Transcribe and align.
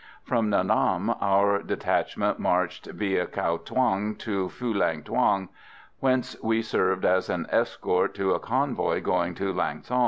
From 0.23 0.49
Nha 0.49 0.65
Nam 0.65 1.13
our 1.21 1.61
detachment 1.61 2.39
marched 2.39 2.87
via 2.87 3.27
Cao 3.27 3.59
Thuong 3.63 4.17
to 4.17 4.47
Phulang 4.49 5.03
Thuong, 5.03 5.49
whence 5.99 6.35
we 6.41 6.63
served 6.63 7.05
as 7.05 7.29
an 7.29 7.45
escort 7.51 8.15
to 8.15 8.31
a 8.33 8.39
convoy 8.39 8.99
going 9.03 9.35
to 9.35 9.53
Lang 9.53 9.83
son. 9.83 9.99